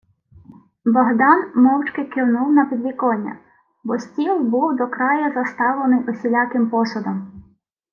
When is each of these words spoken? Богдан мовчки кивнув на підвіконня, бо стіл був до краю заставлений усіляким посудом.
Богдан 0.85 1.51
мовчки 1.55 2.03
кивнув 2.03 2.51
на 2.53 2.65
підвіконня, 2.65 3.37
бо 3.83 3.99
стіл 3.99 4.39
був 4.39 4.75
до 4.77 4.87
краю 4.87 5.33
заставлений 5.33 6.09
усіляким 6.09 6.69
посудом. 6.69 7.43